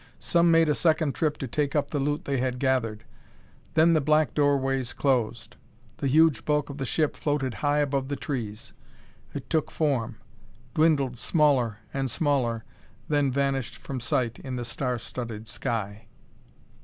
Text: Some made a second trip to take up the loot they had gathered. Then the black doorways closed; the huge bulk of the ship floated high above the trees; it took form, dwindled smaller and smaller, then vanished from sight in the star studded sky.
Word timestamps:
Some 0.17 0.49
made 0.49 0.67
a 0.67 0.73
second 0.73 1.13
trip 1.13 1.37
to 1.37 1.47
take 1.47 1.75
up 1.75 1.91
the 1.91 1.99
loot 1.99 2.25
they 2.25 2.37
had 2.39 2.57
gathered. 2.57 3.03
Then 3.75 3.93
the 3.93 4.01
black 4.01 4.33
doorways 4.33 4.93
closed; 4.93 5.57
the 5.97 6.07
huge 6.07 6.43
bulk 6.43 6.71
of 6.71 6.79
the 6.79 6.87
ship 6.87 7.15
floated 7.15 7.53
high 7.61 7.77
above 7.77 8.07
the 8.07 8.15
trees; 8.15 8.73
it 9.35 9.47
took 9.47 9.69
form, 9.69 10.17
dwindled 10.73 11.19
smaller 11.19 11.77
and 11.93 12.09
smaller, 12.09 12.65
then 13.09 13.31
vanished 13.31 13.77
from 13.77 13.99
sight 13.99 14.39
in 14.39 14.55
the 14.55 14.65
star 14.65 14.97
studded 14.97 15.47
sky. 15.47 16.07